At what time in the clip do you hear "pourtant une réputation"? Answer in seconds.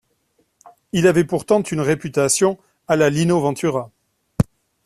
1.25-2.57